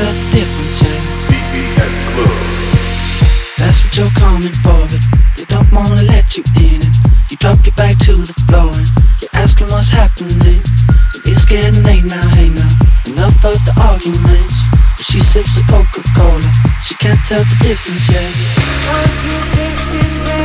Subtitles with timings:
[0.00, 1.02] a different thing.
[2.14, 2.40] Club.
[3.58, 5.02] That's what you're coming for, but
[5.36, 6.94] they don't wanna let you in it.
[7.28, 8.88] You drop your back to the floor and
[9.20, 10.40] you're asking what's happening.
[10.40, 12.72] It is getting late now, hey now.
[13.12, 14.56] Enough of the arguments.
[14.96, 16.50] But she sips the Coca-Cola,
[16.84, 18.32] she can't tell the difference yet.
[18.88, 20.39] One, two, three, six,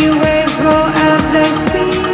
[0.00, 2.13] Waves roll as they speed.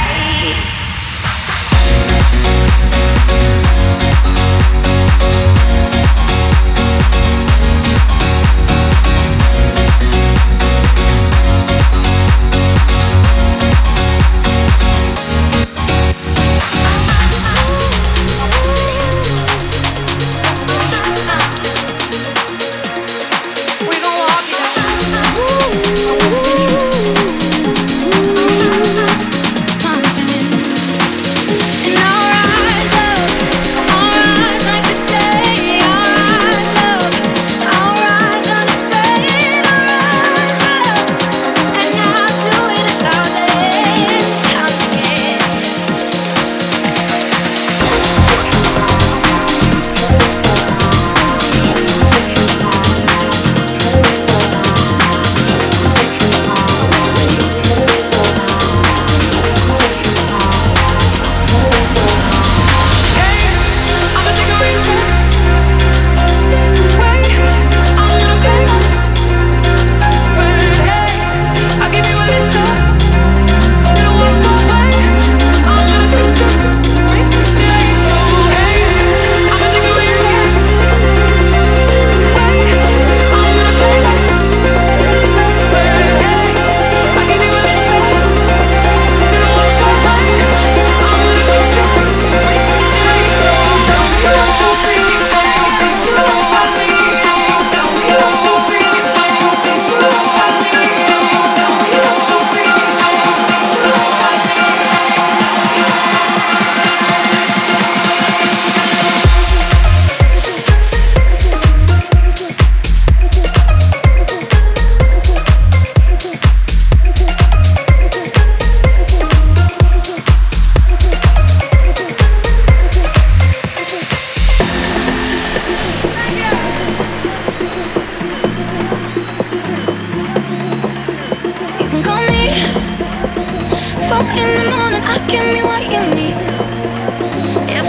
[134.37, 136.37] in the morning, I can be what you need.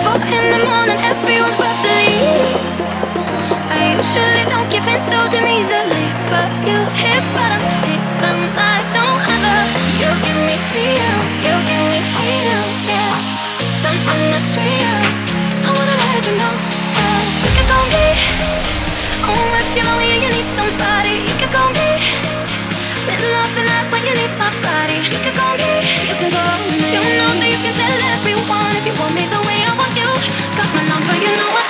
[0.03, 2.59] Four in the morning, everyone's about to leave.
[3.71, 8.87] I usually don't give in so damn easily, but you hit bottoms, hit them like
[8.97, 9.61] no other.
[10.03, 13.15] You give me feels, you give me feels, yeah.
[13.71, 14.99] Something that's real.
[15.63, 16.55] I wanna let you know.
[16.99, 18.07] Uh, you can call me.
[19.23, 22.32] Oh, if you're lonely and you need somebody, you can call me
[26.93, 29.95] you know that you can tell everyone if you want me the way I want
[29.99, 30.11] you.
[30.57, 31.62] Got my number, you know what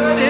[0.00, 0.29] Suddenly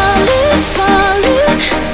[0.00, 1.89] falling, falling.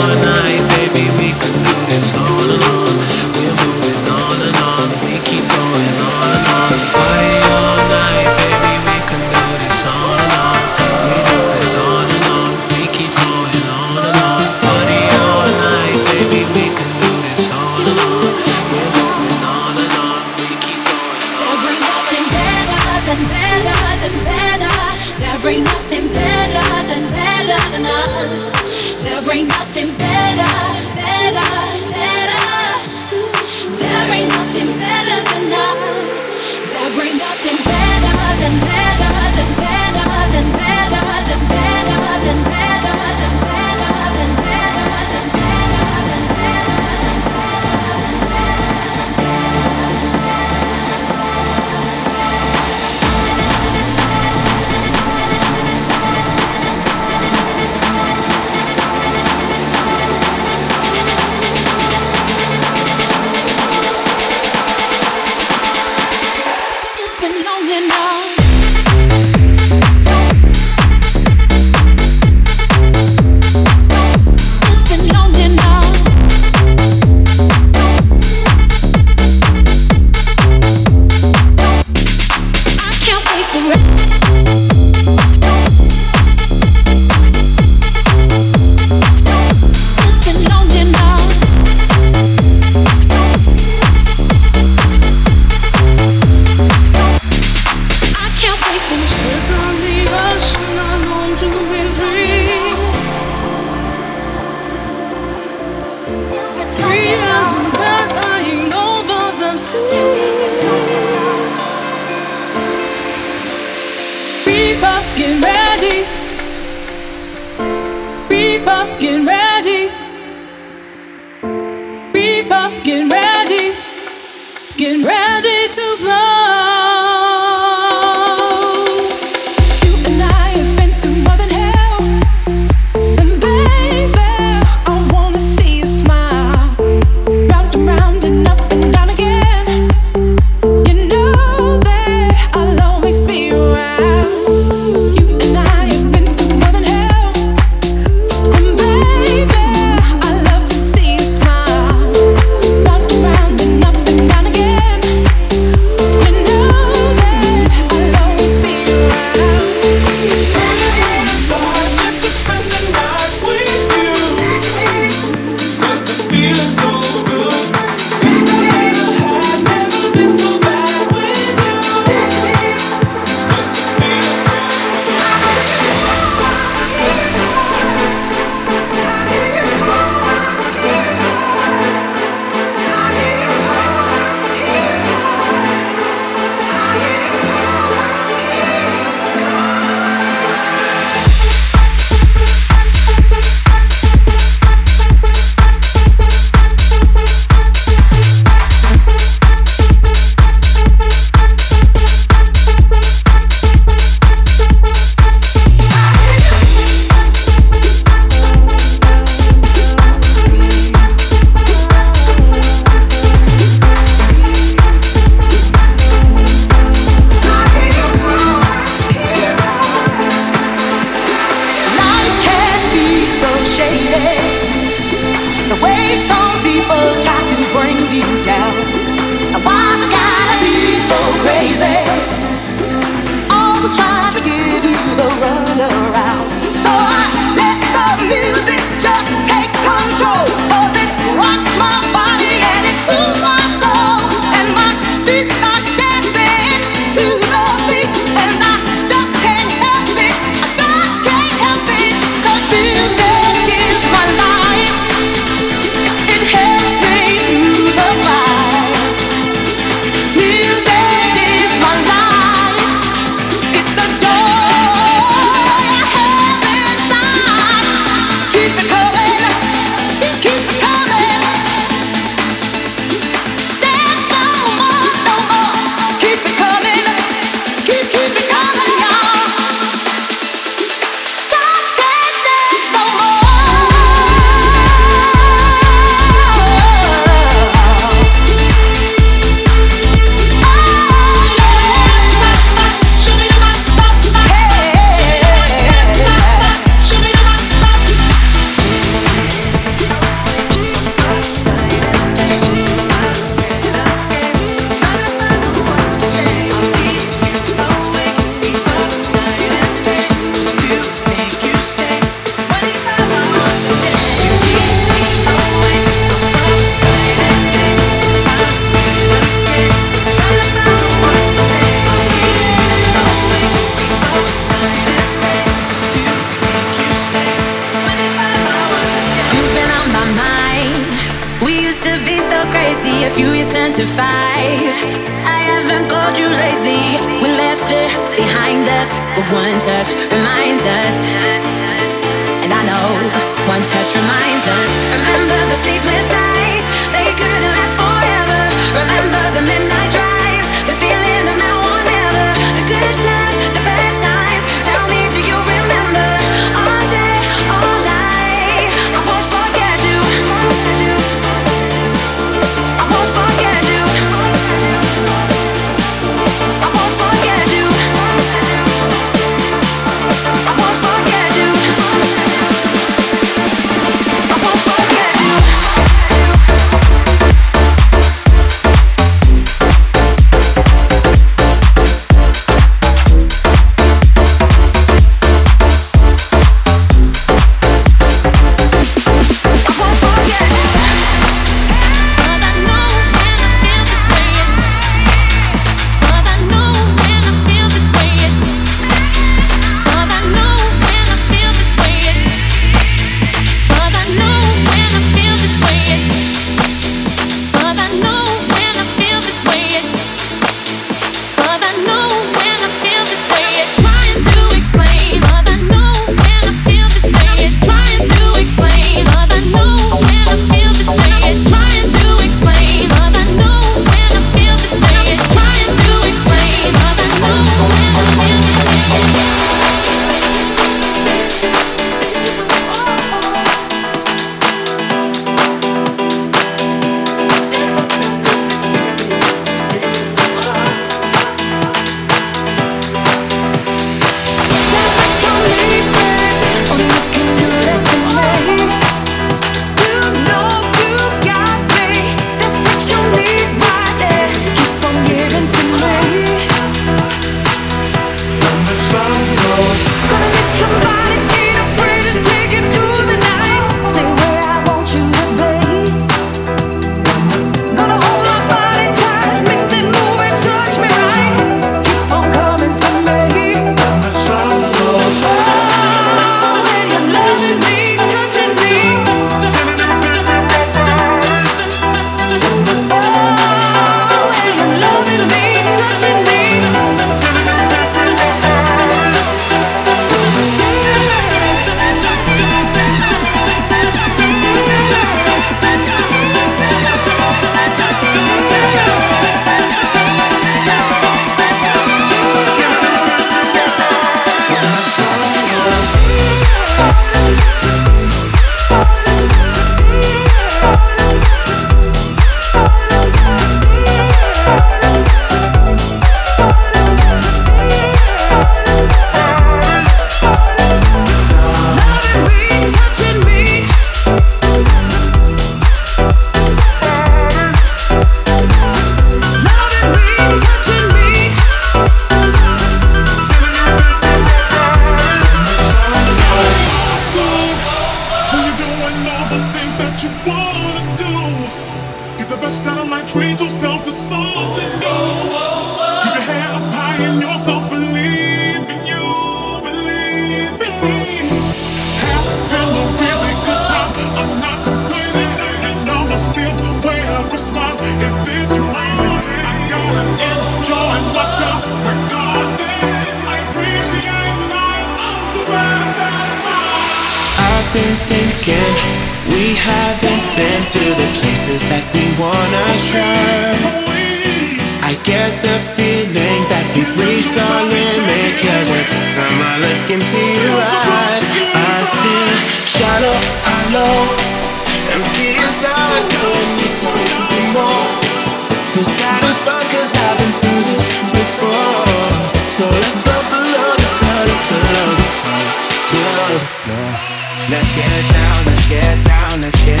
[597.71, 600.00] Let's get down, let's get down, let's get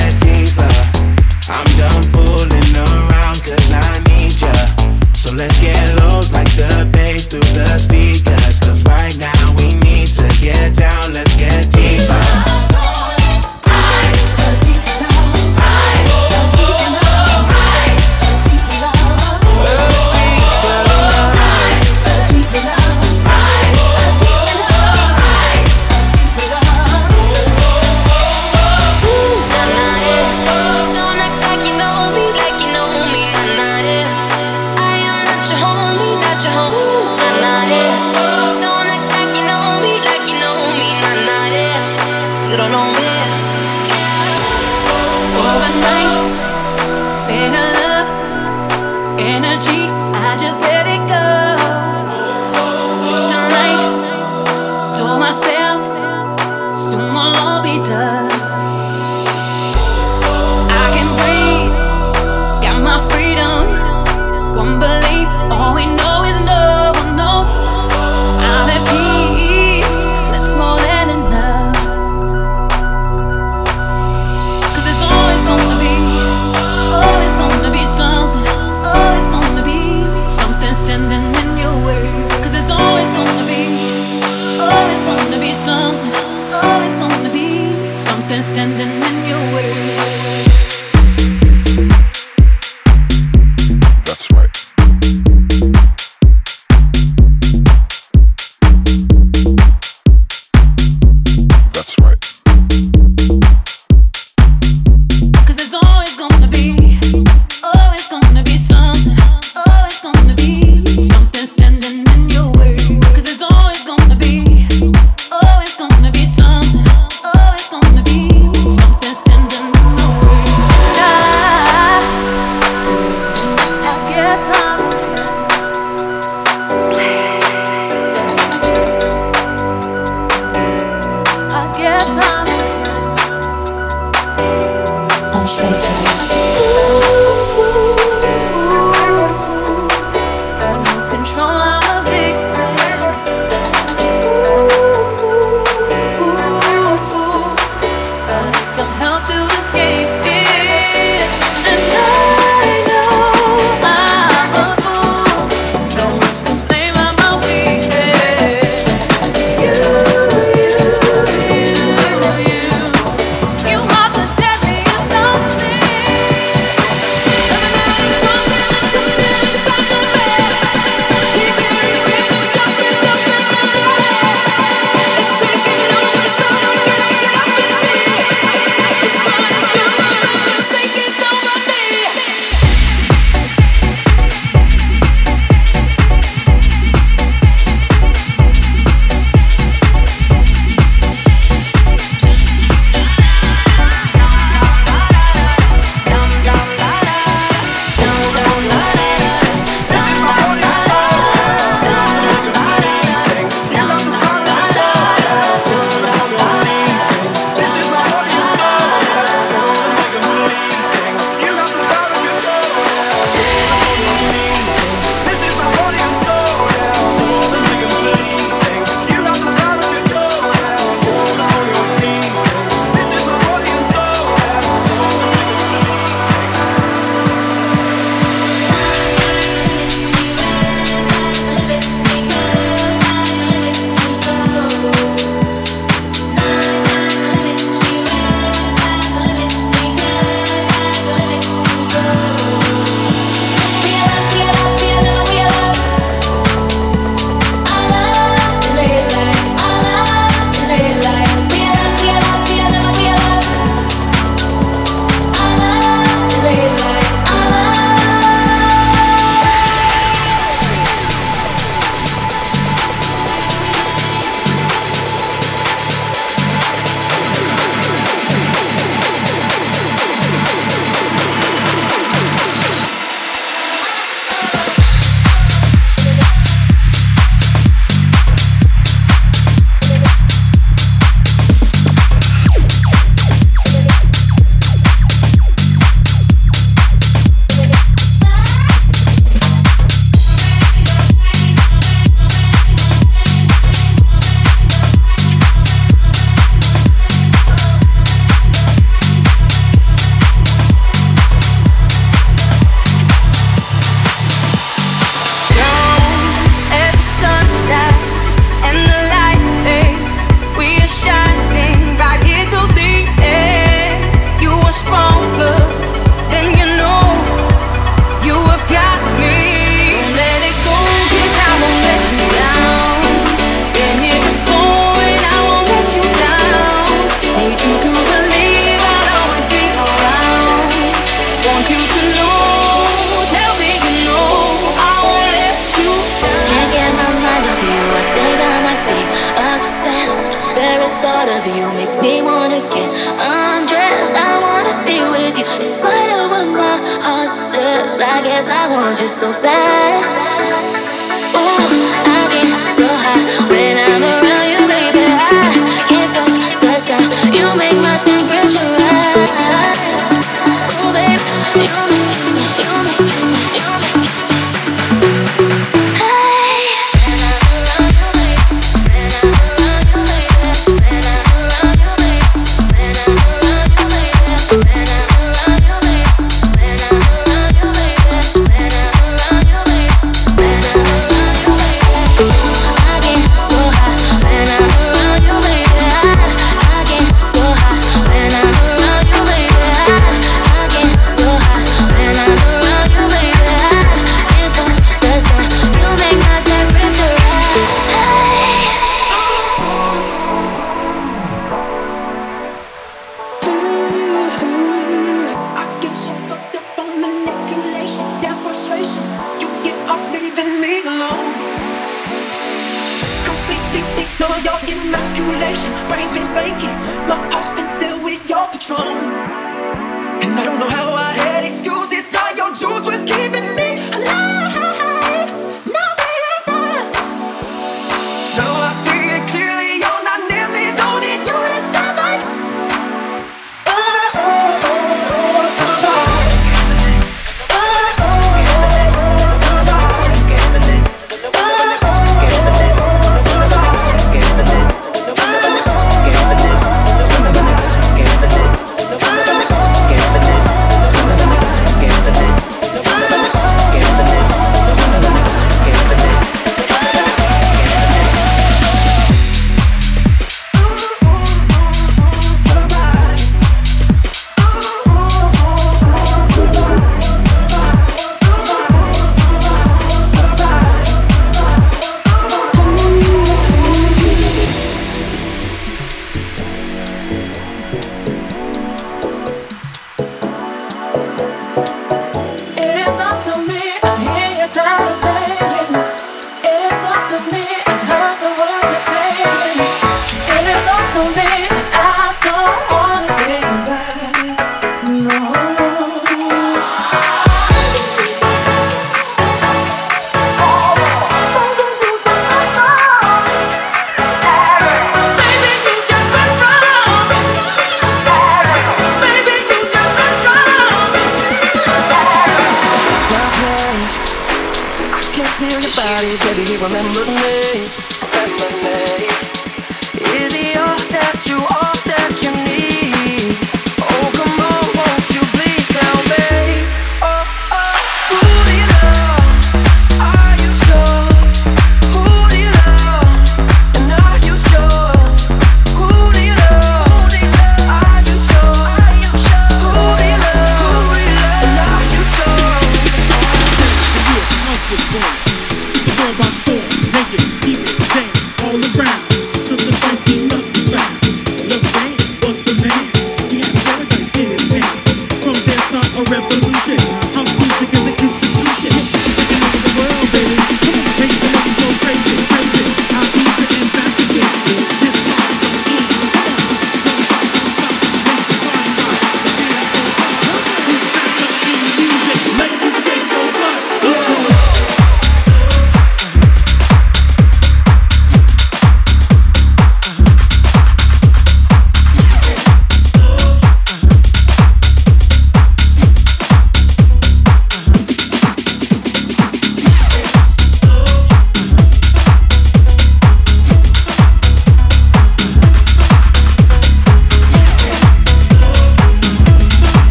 [573.81, 574.40] Blue.